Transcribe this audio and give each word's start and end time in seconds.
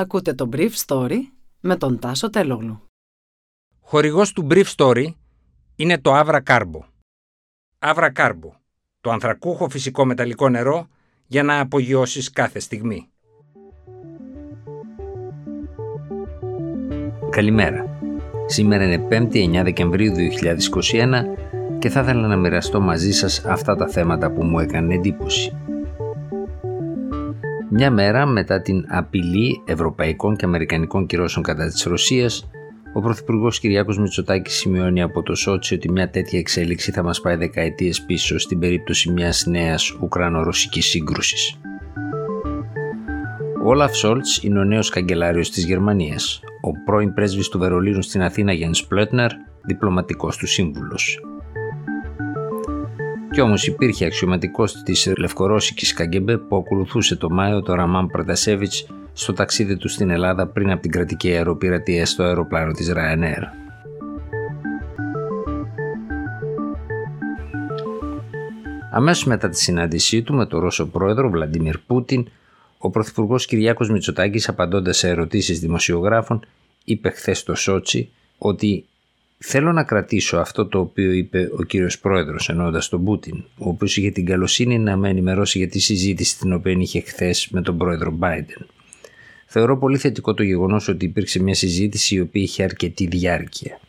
Ακούτε 0.00 0.34
το 0.34 0.48
Brief 0.52 0.70
Story 0.86 1.16
με 1.60 1.76
τον 1.76 1.98
Τάσο 1.98 2.30
Τελόγλου. 2.30 2.82
Χορηγός 3.80 4.32
του 4.32 4.46
Brief 4.50 4.64
Story 4.76 5.06
είναι 5.76 5.98
το 5.98 6.18
Avra 6.18 6.40
Carbo. 6.46 6.80
Avra 7.78 8.12
Carbo, 8.16 8.50
το 9.00 9.10
ανθρακούχο 9.10 9.68
φυσικό 9.68 10.04
μεταλλικό 10.04 10.48
νερό 10.48 10.88
για 11.26 11.42
να 11.42 11.60
απογειώσεις 11.60 12.30
κάθε 12.30 12.58
στιγμή. 12.58 13.08
Καλημέρα. 17.30 17.98
Σήμερα 18.46 18.84
είναι 18.84 19.08
5η 19.10 19.60
9 19.60 19.62
Δεκεμβρίου 19.64 20.12
2021 20.14 21.78
και 21.78 21.88
θα 21.88 22.00
ήθελα 22.00 22.26
να 22.26 22.36
μοιραστώ 22.36 22.80
μαζί 22.80 23.12
σας 23.12 23.44
αυτά 23.44 23.76
τα 23.76 23.88
θέματα 23.88 24.30
που 24.30 24.44
μου 24.44 24.58
έκανε 24.58 24.94
εντύπωση. 24.94 25.56
Μια 27.70 27.90
μέρα 27.90 28.26
μετά 28.26 28.62
την 28.62 28.84
απειλή 28.88 29.62
ευρωπαϊκών 29.64 30.36
και 30.36 30.44
αμερικανικών 30.44 31.06
κυρώσεων 31.06 31.44
κατά 31.44 31.66
της 31.66 31.82
Ρωσίας, 31.82 32.50
ο 32.92 33.00
Πρωθυπουργός 33.00 33.60
Κυριάκος 33.60 33.98
Μητσοτάκης 33.98 34.54
σημειώνει 34.54 35.02
από 35.02 35.22
το 35.22 35.34
Σότσι 35.34 35.74
ότι 35.74 35.90
μια 35.90 36.10
τέτοια 36.10 36.38
εξέλιξη 36.38 36.92
θα 36.92 37.02
μας 37.02 37.20
πάει 37.20 37.36
δεκαετίες 37.36 38.02
πίσω 38.02 38.38
στην 38.38 38.58
περίπτωση 38.58 39.10
μιας 39.10 39.46
νέας 39.46 39.96
Ουκρανο-Ρωσικής 40.00 40.86
σύγκρουσης. 40.86 41.60
Ο 43.64 43.68
Όλαφ 43.68 43.96
Σόλτς 43.96 44.42
είναι 44.42 44.58
ο 44.58 44.64
νέος 44.64 44.90
καγκελάριος 44.90 45.50
της 45.50 45.64
Γερμανίας, 45.64 46.40
ο 46.60 46.70
πρώην 46.84 47.14
πρέσβης 47.14 47.48
του 47.48 47.58
Βερολίνου 47.58 48.02
στην 48.02 48.22
Αθήνα 48.22 48.52
Γιάννης 48.52 48.86
Πλέτνερ, 48.86 49.30
διπλωματικός 49.64 50.36
του 50.36 50.46
σύμβουλος. 50.46 51.20
Κι 53.38 53.44
όμως 53.44 53.66
υπήρχε 53.66 54.04
αξιωματικός 54.04 54.82
της 54.82 55.12
Λευκορώσικης 55.16 55.92
Καγκεμπέ 55.92 56.38
που 56.38 56.56
ακολουθούσε 56.56 57.16
το 57.16 57.30
Μάιο 57.30 57.62
το 57.62 57.74
Ραμάν 57.74 58.06
Πρατασέβιτς 58.06 58.86
στο 59.12 59.32
ταξίδι 59.32 59.76
του 59.76 59.88
στην 59.88 60.10
Ελλάδα 60.10 60.46
πριν 60.46 60.70
από 60.70 60.82
την 60.82 60.90
κρατική 60.90 61.30
αεροπειρατεία 61.30 62.06
στο 62.06 62.22
αεροπλάνο 62.22 62.72
της 62.72 62.92
Ryanair. 62.96 63.42
Αμέσως 68.92 69.24
μετά 69.24 69.48
τη 69.48 69.58
συνάντησή 69.58 70.22
του 70.22 70.34
με 70.34 70.46
τον 70.46 70.60
Ρώσο 70.60 70.86
πρόεδρο 70.86 71.30
Βλαντιμίρ 71.30 71.78
Πούτιν, 71.78 72.28
ο 72.78 72.90
Πρωθυπουργός 72.90 73.46
Κυριάκος 73.46 73.90
Μητσοτάκης, 73.90 74.48
απαντώντας 74.48 74.96
σε 74.96 75.08
ερωτήσεις 75.08 75.60
δημοσιογράφων, 75.60 76.46
είπε 76.84 77.10
χθες 77.10 77.38
στο 77.38 77.54
Σότσι 77.54 78.10
ότι 78.38 78.84
Θέλω 79.38 79.72
να 79.72 79.84
κρατήσω 79.84 80.36
αυτό 80.36 80.66
το 80.66 80.78
οποίο 80.78 81.12
είπε 81.12 81.50
ο 81.58 81.62
κύριος 81.62 81.98
πρόεδρος 81.98 82.48
εννοώντας 82.48 82.88
τον 82.88 83.04
Πούτιν, 83.04 83.44
ο 83.58 83.68
οποίος 83.68 83.96
είχε 83.96 84.10
την 84.10 84.26
καλοσύνη 84.26 84.78
να 84.78 84.96
με 84.96 85.08
ενημερώσει 85.08 85.58
για 85.58 85.68
τη 85.68 85.78
συζήτηση 85.78 86.38
την 86.38 86.52
οποία 86.52 86.72
είχε 86.72 87.00
χθες 87.00 87.48
με 87.50 87.62
τον 87.62 87.78
πρόεδρο 87.78 88.18
Biden. 88.20 88.66
Θεωρώ 89.46 89.78
πολύ 89.78 89.98
θετικό 89.98 90.34
το 90.34 90.42
γεγονός 90.42 90.88
ότι 90.88 91.04
υπήρξε 91.04 91.42
μια 91.42 91.54
συζήτηση 91.54 92.14
η 92.14 92.20
οποία 92.20 92.42
είχε 92.42 92.62
αρκετή 92.62 93.06
διάρκεια. 93.06 93.80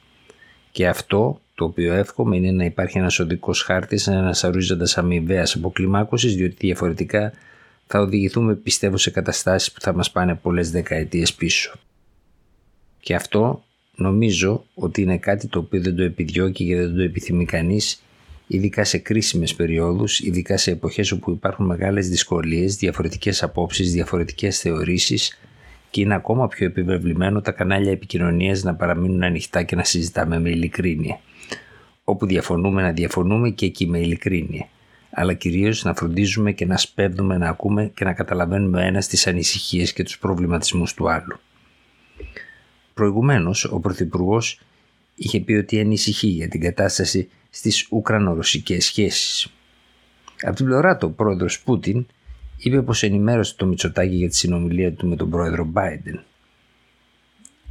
Και 0.72 0.88
αυτό 0.88 1.42
το 1.56 1.66
οποίο 1.66 1.94
εύχομαι 1.94 2.36
είναι 2.36 2.52
να 2.52 2.66
υπάρχει 2.66 2.98
ένας 2.98 3.20
οδικός 3.20 3.62
χάρτης 3.62 4.08
ανασαρούζοντας 4.08 4.98
αμοιβαίας 4.98 5.56
αποκλιμάκωσης 5.56 6.36
διότι 6.36 6.56
διαφορετικά 6.60 7.34
θα 7.88 8.00
οδηγηθούμε 8.00 8.56
πιστεύω 8.56 8.98
σε 8.98 9.10
καταστάσεις 9.10 9.72
που 9.72 9.82
θα 9.82 9.94
μας 9.94 10.12
πάνε 10.12 10.36
πολλές 10.36 10.72
δεκαετίες 10.72 11.34
πίσω. 11.34 11.74
Και 13.00 13.16
αυτό 13.16 13.64
νομίζω 14.00 14.66
ότι 14.74 15.02
είναι 15.02 15.18
κάτι 15.18 15.48
το 15.48 15.60
οποίο 15.60 15.82
δεν 15.82 15.96
το 15.96 16.04
επιδιώκει 16.04 16.66
και 16.66 16.76
δεν 16.76 16.96
το 16.96 17.02
επιθυμεί 17.02 17.46
κανείς, 17.46 18.04
ειδικά 18.48 18.84
σε 18.84 18.98
κρίσιμες 18.98 19.56
περιόδους, 19.56 20.20
ειδικά 20.20 20.58
σε 20.58 20.72
εποχές 20.72 21.12
όπου 21.12 21.32
υπάρχουν 21.32 21.66
μεγάλες 21.66 22.10
δυσκολίες, 22.10 22.76
διαφορετικές 22.76 23.44
απόψεις, 23.44 23.92
διαφορετικές 23.94 24.60
θεωρήσεις 24.60 25.40
και 25.90 26.02
είναι 26.02 26.16
ακόμα 26.16 26.48
πιο 26.48 26.66
επιβεβλημένο 26.66 27.42
τα 27.42 27.52
κανάλια 27.52 27.92
επικοινωνίας 27.92 28.64
να 28.64 28.76
παραμείνουν 28.76 29.24
ανοιχτά 29.24 29.64
και 29.64 29.76
να 29.76 29.84
συζητάμε 29.84 30.40
με 30.40 30.50
ειλικρίνεια. 30.50 31.20
Όπου 32.04 32.26
διαφωνούμε 32.26 32.82
να 32.82 32.92
διαφωνούμε 32.92 33.50
και 33.50 33.66
εκεί 33.66 33.88
με 33.88 34.00
ειλικρίνεια. 34.00 34.68
Αλλά 35.12 35.34
κυρίως 35.34 35.84
να 35.84 35.94
φροντίζουμε 35.94 36.52
και 36.52 36.66
να 36.66 36.78
σπέβδουμε 36.78 37.38
να 37.38 37.50
ακούμε 37.50 37.92
και 37.96 38.04
να 38.04 38.14
καταλαβαίνουμε 38.14 38.86
ένας 38.86 39.08
τις 39.08 39.28
ανησυχίες 39.28 39.94
και 39.94 40.04
τους 40.04 40.20
προβληματισμούς 40.20 40.94
του 40.94 41.10
άλλου. 41.10 41.40
Προηγουμένως, 43.00 43.66
ο 43.66 43.80
Πρωθυπουργός 43.80 44.60
είχε 45.16 45.40
πει 45.40 45.54
ότι 45.54 45.80
ανησυχεί 45.80 46.28
για 46.28 46.48
την 46.48 46.62
κατάσταση 46.62 47.30
στις 47.50 47.88
Ουκρανο-Ρωσικές 47.90 48.86
σχέσεις. 48.86 49.54
Από 50.42 50.56
την 50.56 50.66
πλευρά 50.66 50.98
του, 50.98 51.08
ο 51.12 51.16
πρόεδρος 51.16 51.60
Πούτιν 51.60 52.06
είπε 52.58 52.82
πως 52.82 53.04
ενημέρωσε 53.04 53.56
το 53.58 53.66
Μητσοτάκι 53.66 54.16
για 54.16 54.30
τη 54.30 54.36
συνομιλία 54.36 54.94
του 54.94 55.08
με 55.08 55.16
τον 55.16 55.30
πρόεδρο 55.30 55.72
Biden. 55.74 56.20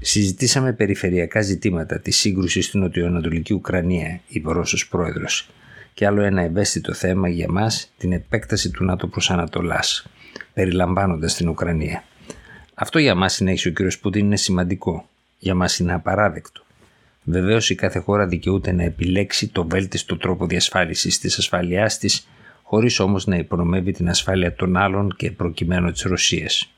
Συζητήσαμε 0.00 0.72
περιφερειακά 0.72 1.41
ζητήματα 1.41 2.00
της 2.00 2.16
σύγκρουσης 2.16 2.66
στην 2.66 2.81
νοτιοανατολική 2.81 3.55
Ουκρανία, 3.55 4.21
είπε 4.28 4.49
ο 4.49 4.53
Ρώσος 4.53 4.89
πρόεδρος, 4.89 5.49
και 5.95 6.06
άλλο 6.06 6.22
ένα 6.22 6.43
ευαίσθητο 6.43 6.93
θέμα 6.95 7.28
για 7.28 7.47
μας, 7.49 7.93
την 7.99 8.12
επέκταση 8.12 8.71
του 8.71 8.84
ΝΑΤΟ 8.84 9.06
προς 9.06 9.31
Ανατολάς, 9.31 10.06
περιλαμβάνοντας 10.55 11.34
την 11.34 11.49
Ουκρανία. 11.49 12.05
Αυτό 12.75 12.99
για 12.99 13.15
μας, 13.15 13.33
συνέχισε 13.34 13.69
ο 13.69 13.72
κ. 13.72 13.77
Πούτιν, 14.00 14.25
είναι 14.25 14.37
σημαντικό 14.37 15.09
για 15.38 15.54
μας 15.54 15.78
είναι 15.78 15.93
απαράδεκτο. 15.93 16.62
Βεβαίως 17.25 17.71
η 17.71 17.75
κάθε 17.75 17.99
χώρα 17.99 18.26
δικαιούται 18.26 18.72
να 18.72 18.82
επιλέξει 18.82 19.49
το 19.49 19.65
βέλτιστο 19.69 20.16
τρόπο 20.16 20.47
διασφάλισης 20.47 21.19
της 21.19 21.38
ασφαλείας 21.38 21.99
της, 21.99 22.28
χωρίς 22.62 23.00
όμως 23.00 23.26
να 23.26 23.37
υπονομεύει 23.37 23.93
την 23.93 24.09
ασφάλεια 24.09 24.54
των 24.54 24.77
άλλων 24.77 25.15
και 25.16 25.31
προκειμένου 25.31 25.93
της 25.93 26.03
Ρωσίας. 26.03 26.72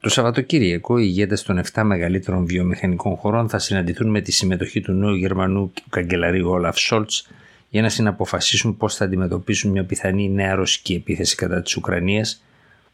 Το 0.00 0.08
Σαββατοκύριακο, 0.08 0.98
οι 0.98 1.04
ηγέτες 1.06 1.42
των 1.42 1.58
7 1.58 1.82
μεγαλύτερων 1.84 2.46
βιομηχανικών 2.46 3.16
χωρών 3.16 3.48
θα 3.48 3.58
συναντηθούν 3.58 4.10
με 4.10 4.20
τη 4.20 4.32
συμμετοχή 4.32 4.80
του 4.80 4.92
νέου 4.92 5.14
Γερμανού 5.14 5.72
καγκελαρίου 5.90 6.50
Όλαφ 6.50 6.78
Σόλτς 6.78 7.28
για 7.68 7.82
να 7.82 7.88
συναποφασίσουν 7.88 8.76
πώς 8.76 8.94
θα 8.96 9.04
αντιμετωπίσουν 9.04 9.70
μια 9.70 9.84
πιθανή 9.84 10.30
νέα 10.30 10.54
ρωσική 10.54 10.94
επίθεση 10.94 11.36
κατά 11.36 11.62
της 11.62 11.76
Ουκρανίας 11.76 12.42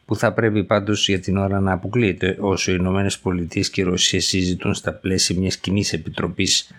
που 0.04 0.16
θα 0.16 0.32
πρέπει 0.32 0.65
πάντως 0.65 1.09
για 1.09 1.20
την 1.20 1.37
ώρα 1.37 1.60
να 1.60 1.72
αποκλείεται 1.72 2.37
όσο 2.41 2.70
οι 2.72 2.76
Ηνωμένες 2.78 3.19
Πολιτείες 3.19 3.70
και 3.70 3.81
η 3.81 3.84
Ρωσία 3.84 4.20
συζητούν 4.20 4.75
στα 4.75 4.92
πλαίσια 4.92 5.37
μιας 5.38 5.56
κοινής 5.56 5.92
επιτροπής 5.92 6.75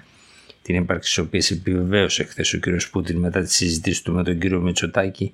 την 0.62 0.76
ύπαρξη 0.76 1.10
της 1.14 1.24
οποίας 1.24 1.52
επιβεβαίωσε 1.52 2.24
χθες 2.24 2.54
ο 2.54 2.60
κ. 2.60 2.66
Πούτιν 2.92 3.18
μετά 3.18 3.42
τη 3.42 3.54
συζήτηση 3.54 4.04
του 4.04 4.14
με 4.14 4.24
τον 4.24 4.40
κ. 4.40 4.46
Μητσοτάκη 4.46 5.34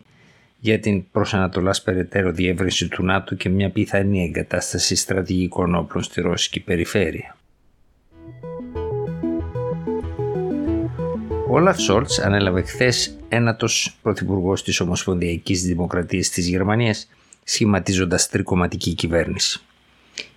για 0.59 0.79
την 0.79 1.11
προσανατολάς 1.11 1.81
περαιτέρω 1.81 2.31
διεύρυνση 2.31 2.87
του 2.87 3.03
ΝΑΤΟ 3.03 3.35
και 3.35 3.49
μια 3.49 3.69
πιθανή 3.69 4.23
εγκατάσταση 4.23 4.95
στρατηγικών 4.95 5.75
όπλων 5.75 6.03
στη 6.03 6.21
Ρώσικη 6.21 6.59
περιφέρεια. 6.59 7.35
Ο 11.47 11.55
Όλαφ 11.55 11.79
Σόλτς 11.79 12.19
ανέλαβε 12.19 12.61
χθες 12.61 13.15
ένατος 13.29 13.97
πρωθυπουργός 14.01 14.63
της 14.63 14.79
Ομοσπονδιακής 14.79 15.63
Δημοκρατίας 15.63 16.29
της 16.29 16.47
Γερμανίας 16.47 17.09
σχηματίζοντας 17.51 18.29
τρικομματική 18.29 18.93
κυβέρνηση. 18.93 19.61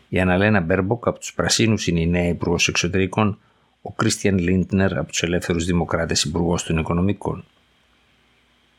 Η 0.09 0.21
Αναλένα 0.21 0.61
Μπέρμποκ 0.61 1.07
από 1.07 1.19
τους 1.19 1.35
Πρασίνους 1.35 1.87
είναι 1.87 2.01
η 2.01 2.07
νέα 2.07 2.29
Υπουργός 2.29 2.69
Εξωτερικών, 2.69 3.39
ο 3.83 3.93
Κρίστιαν 3.93 4.39
Λίντνερ 4.39 4.99
από 4.99 5.09
τους 5.09 5.23
Ελεύθερους 5.23 5.65
Δημοκράτες 5.65 6.23
Υπουργός 6.25 6.63
των 6.63 6.79
Οικονομικών. 6.79 7.45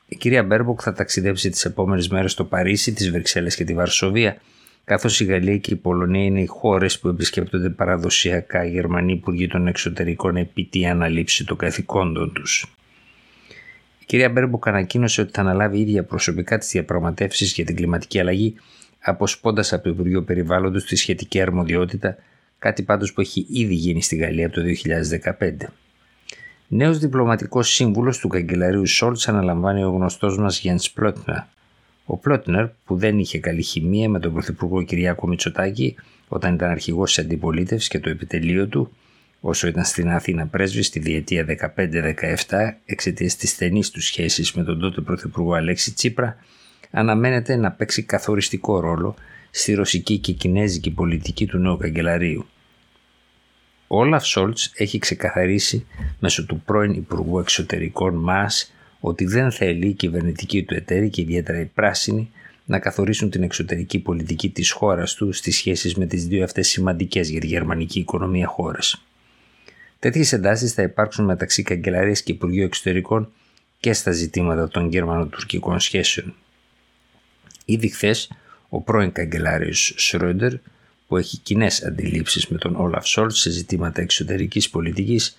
Η 0.07 0.15
κυρία 0.15 0.43
Μπέρμποκ 0.43 0.79
θα 0.83 0.93
ταξιδέψει 0.93 1.49
τις 1.49 1.65
επόμενες 1.65 2.07
μέρες 2.07 2.31
στο 2.31 2.43
Παρίσι, 2.45 2.93
τις 2.93 3.11
Βρυξέλλες 3.11 3.55
και 3.55 3.63
τη 3.63 3.73
Βαρσοβία, 3.73 4.41
καθώς 4.83 5.19
η 5.19 5.25
Γαλλία 5.25 5.57
και 5.57 5.73
η 5.73 5.75
Πολωνία 5.75 6.23
είναι 6.23 6.41
οι 6.41 6.45
χώρες 6.45 6.99
που 6.99 7.07
επισκέπτονται 7.07 7.69
παραδοσιακά 7.69 8.65
οι 8.65 8.69
Γερμανοί 8.69 9.11
Υπουργοί 9.11 9.47
των 9.47 9.67
Εξωτερικών 9.67 10.35
επί 10.35 10.63
τη 10.63 10.85
αναλήψη 10.85 11.45
των 11.45 11.57
καθηκόντων 11.57 12.33
τους. 12.33 12.75
Η 14.05 14.07
κυρία 14.07 14.29
Μπέρμποκ 14.29 14.67
ανακοίνωσε 14.67 15.21
ότι 15.21 15.31
θα 15.33 15.41
αναλάβει 15.41 15.75
η 15.75 15.79
ίδια 15.79 16.03
προσωπικά 16.03 16.57
τις 16.57 16.69
διαπραγματεύσεις 16.69 17.53
για 17.53 17.65
την 17.65 17.75
κλιματική 17.75 18.19
αλλαγή, 18.19 18.55
αποσπώντας 18.99 19.73
από 19.73 19.83
το 19.83 19.89
Υπουργείο 19.89 20.23
Περιβάλλοντος 20.23 20.85
τη 20.85 20.95
σχετική 20.95 21.41
αρμοδιότητα, 21.41 22.17
κάτι 22.59 22.83
πάντως 22.83 23.13
που 23.13 23.21
έχει 23.21 23.47
ήδη 23.49 23.73
γίνει 23.73 24.01
στη 24.01 24.15
Γαλλία 24.15 24.49
το 24.49 24.61
2015. 24.61 25.71
Νέος 26.67 26.99
διπλωματικός 26.99 27.69
σύμβουλος 27.73 28.17
του 28.17 28.27
καγκελαρίου 28.27 28.85
Σόλτς 28.85 29.27
αναλαμβάνει 29.27 29.83
ο 29.83 29.89
γνωστός 29.89 30.37
μας 30.37 30.59
Γιάννης 30.59 30.91
Πλότνερ. 30.91 31.37
Ο 32.05 32.17
Πλότνερ, 32.17 32.67
που 32.85 32.97
δεν 32.97 33.19
είχε 33.19 33.39
καλή 33.39 33.61
χημεία 33.61 34.09
με 34.09 34.19
τον 34.19 34.33
Πρωθυπουργό 34.33 34.83
Κυριάκο 34.83 35.27
Μητσοτάκη 35.27 35.95
όταν 36.27 36.53
ήταν 36.53 36.69
αρχηγός 36.69 37.13
της 37.13 37.23
αντιπολίτευσης 37.23 37.89
και 37.89 37.99
το 37.99 38.09
επιτελείο 38.09 38.67
του, 38.67 38.91
όσο 39.47 39.67
ήταν 39.67 39.85
στην 39.85 40.09
Αθήνα 40.09 40.47
πρέσβης 40.47 40.87
στη 40.87 40.99
διετία 40.99 41.45
15-17 41.75 42.73
εξαιτίας 42.85 43.35
της 43.35 43.49
στενής 43.49 43.89
του 43.89 44.01
σχέσης 44.01 44.53
με 44.53 44.63
τον 44.63 44.79
τότε 44.79 45.01
Πρωθυπουργό 45.01 45.53
Αλέξη 45.53 45.93
Τσίπρα, 45.93 46.37
αναμένεται 46.91 47.55
να 47.55 47.71
παίξει 47.71 48.03
καθοριστικό 48.03 48.79
ρόλο 48.79 49.15
στη 49.51 49.73
ρωσική 49.73 50.17
και 50.17 50.31
κινέζικη 50.31 50.91
πολιτική 50.91 51.45
του 51.45 51.57
νέου 51.57 51.77
καγκελαρίου. 51.77 52.45
Ο 53.87 53.99
Όλαφ 53.99 54.25
Σόλτς 54.25 54.71
έχει 54.75 54.99
ξεκαθαρίσει 54.99 55.85
μέσω 56.19 56.45
του 56.45 56.61
πρώην 56.65 56.91
Υπουργού 56.91 57.39
Εξωτερικών 57.39 58.15
μας 58.15 58.73
ότι 58.99 59.25
δεν 59.25 59.51
θέλει 59.51 59.87
η 59.87 59.93
κυβερνητική 59.93 60.63
του 60.63 60.73
εταίρη 60.73 61.09
και 61.09 61.21
ιδιαίτερα 61.21 61.59
η 61.59 61.65
πράσινη 61.65 62.31
να 62.65 62.79
καθορίσουν 62.79 63.29
την 63.29 63.43
εξωτερική 63.43 63.99
πολιτική 63.99 64.49
της 64.49 64.71
χώρας 64.71 65.13
τους 65.13 65.37
στις 65.37 65.55
σχέσεις 65.55 65.95
με 65.95 66.05
τις 66.05 66.27
δύο 66.27 66.43
αυτές 66.43 66.67
σημαντικές 66.67 67.29
για 67.29 67.39
τη 67.39 67.47
γερμανική 67.47 67.99
οικονομία 67.99 68.47
χώρες. 68.47 69.04
Τέτοιες 69.99 70.33
εντάσεις 70.33 70.73
θα 70.73 70.81
υπάρξουν 70.81 71.25
μεταξύ 71.25 71.63
Καγκελαρίας 71.63 72.21
και 72.21 72.31
Υπουργείου 72.31 72.63
Εξωτερικών 72.63 73.31
και 73.79 73.93
στα 73.93 74.11
ζητήματα 74.11 74.67
των 74.67 74.89
γερμανοτουρκικών 74.89 75.79
σχέσεων. 75.79 76.33
Ήδη 77.65 77.87
χθες, 77.87 78.31
ο 78.69 78.81
πρώην 78.81 79.11
καγκελάριος 79.11 79.93
Σρόντερ, 79.97 80.53
που 81.07 81.17
έχει 81.17 81.37
κοινές 81.37 81.83
αντιλήψεις 81.83 82.47
με 82.47 82.57
τον 82.57 82.75
Όλαφ 82.75 83.07
Σόλτς 83.07 83.39
σε 83.39 83.49
ζητήματα 83.49 84.01
εξωτερικής 84.01 84.69
πολιτικής, 84.69 85.37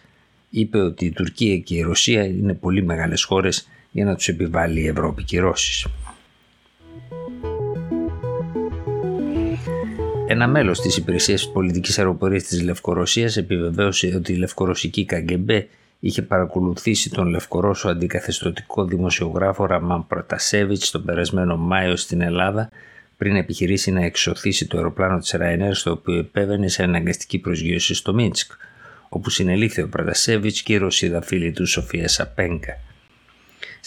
είπε 0.50 0.78
ότι 0.78 1.04
η 1.04 1.10
Τουρκία 1.10 1.58
και 1.58 1.74
η 1.74 1.80
Ρωσία 1.80 2.24
είναι 2.24 2.54
πολύ 2.54 2.82
μεγάλες 2.82 3.24
χώρες 3.24 3.68
για 3.90 4.04
να 4.04 4.14
τους 4.14 4.28
επιβάλλει 4.28 4.80
η 4.80 4.86
Ευρώπη 4.86 5.22
κυρώσεις. 5.22 5.86
Ένα 10.28 10.48
μέλος 10.48 10.80
της 10.80 10.96
υπηρεσίας 10.96 11.50
πολιτικής 11.52 11.98
αεροπορίας 11.98 12.42
της 12.42 12.62
Λευκορωσίας 12.62 13.36
επιβεβαίωσε 13.36 14.14
ότι 14.16 14.32
η 14.32 14.36
λευκορωσική 14.36 15.04
ΚΑΓΚΕΜΠΕ 15.04 15.68
είχε 16.00 16.22
παρακολουθήσει 16.22 17.10
τον 17.10 17.28
Λευκορώσο 17.28 17.88
αντικαθεστωτικό 17.88 18.84
δημοσιογράφο 18.84 19.66
Ραμάν 19.66 20.06
Προτασέβιτ 20.06 20.82
τον 20.92 21.04
περασμένο 21.04 21.56
Μάιο 21.56 21.96
στην 21.96 22.20
Ελλάδα 22.20 22.70
πριν 23.16 23.36
επιχειρήσει 23.36 23.90
να 23.90 24.04
εξωθήσει 24.04 24.66
το 24.66 24.76
αεροπλάνο 24.76 25.18
της 25.18 25.34
Ryanair 25.36 25.70
στο 25.72 25.90
οποίο 25.90 26.18
επέβαινε 26.18 26.68
σε 26.68 26.82
αναγκαστική 26.82 27.38
προσγείωση 27.38 27.94
στο 27.94 28.14
Μίνσκ, 28.14 28.52
όπου 29.08 29.30
συνελήφθη 29.30 29.82
ο 29.82 29.88
Προτασέβιτ 29.88 30.56
και 30.64 30.72
η 30.72 30.76
Ρωσίδα 30.76 31.22
φίλη 31.22 31.52
του 31.52 31.66
Σοφία 31.66 32.08
Σαπέγκα. 32.08 32.78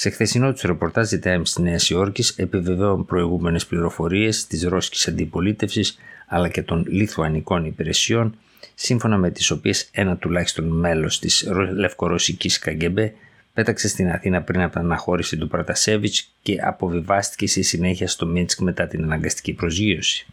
Σε 0.02 0.10
χθεσινό 0.10 0.52
τους 0.52 0.62
ρεπορτάζ 0.62 1.10
The 1.14 1.24
Times 1.24 1.42
της 1.44 1.58
Νέας 1.58 1.90
Υόρκης 1.90 2.30
επιβεβαίων 2.30 3.06
προηγούμενες 3.06 3.66
πληροφορίες 3.66 4.48
της 4.48 4.64
ρώσικης 4.64 5.08
αντιπολίτευσης 5.08 5.98
αλλά 6.28 6.50
και 6.50 6.62
των 6.62 6.86
λιθουανικών 6.88 7.66
υπηρεσιών, 7.66 8.36
σύμφωνα 8.76 9.18
με 9.18 9.32
τις 9.32 9.52
οποίες 9.52 9.90
ένα 9.92 10.18
τουλάχιστον 10.18 10.68
μέλος 10.68 11.20
της 11.20 11.48
λευκορωσικής 11.74 12.60
Καγκεμπέ 12.60 13.14
πέταξε 13.54 13.88
στην 13.88 14.12
Αθήνα 14.12 14.42
πριν 14.42 14.62
από 14.62 14.72
την 14.72 14.82
αναχώρηση 14.82 15.38
του 15.38 15.48
Πρατασέβιτς 15.48 16.32
και 16.42 16.58
αποβιβάστηκε 16.62 17.48
στη 17.48 17.62
συνέχεια 17.62 18.08
στο 18.08 18.26
Μίνσκ 18.26 18.60
μετά 18.60 18.88
την 18.88 19.04
αναγκαστική 19.04 19.54
προσγείωση. 19.54 20.26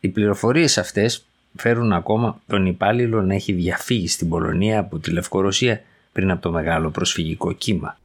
Οι 0.00 0.08
πληροφορίες 0.08 0.78
αυτές 0.78 1.26
φέρουν 1.56 1.92
ακόμα 1.92 2.40
τον 2.46 2.66
υπάλληλο 2.66 3.22
να 3.22 3.34
έχει 3.34 3.52
διαφύγει 3.52 4.08
στην 4.08 4.28
Πολωνία 4.28 4.78
από 4.78 4.98
τη 4.98 5.10
Λευκορωσία 5.10 5.80
πριν 6.16 6.30
από 6.30 6.42
το 6.42 6.50
μεγάλο 6.50 6.90
προσφυγικό 6.90 7.52
κύμα. 7.52 7.98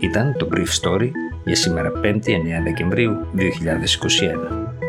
Ήταν 0.00 0.36
το 0.38 0.48
Brief 0.52 0.80
Story 0.80 1.10
για 1.44 1.56
σήμερα 1.56 1.92
5η 2.04 2.26
9 2.26 2.62
Δεκεμβρίου 2.64 3.26
2021. 3.36 4.87